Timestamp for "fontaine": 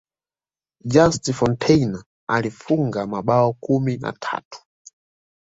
1.33-1.97